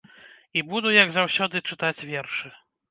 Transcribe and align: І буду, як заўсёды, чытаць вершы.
І 0.59 0.63
буду, 0.71 0.95
як 0.97 1.07
заўсёды, 1.19 1.65
чытаць 1.73 2.05
вершы. 2.11 2.47